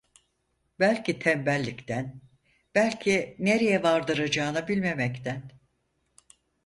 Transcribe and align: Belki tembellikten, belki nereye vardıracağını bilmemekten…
Belki 0.79 1.19
tembellikten, 1.19 2.21
belki 2.75 3.35
nereye 3.39 3.83
vardıracağını 3.83 4.67
bilmemekten… 4.67 5.51